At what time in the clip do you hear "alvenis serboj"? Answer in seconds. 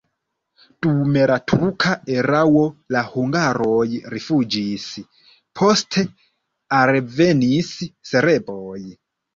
6.83-8.79